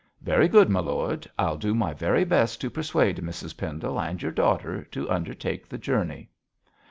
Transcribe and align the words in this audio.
'Very 0.19 0.47
good, 0.47 0.67
my 0.67 0.79
lord. 0.79 1.29
I'll 1.37 1.57
do 1.57 1.75
my 1.75 1.93
very 1.93 2.23
best 2.23 2.59
to 2.61 2.71
persuade 2.71 3.17
Mrs 3.17 3.55
Pendle 3.55 4.01
and 4.01 4.19
your 4.19 4.31
daughter 4.31 4.83
to 4.85 5.11
undertake 5.11 5.69
the 5.69 5.77
journey.' 5.77 6.31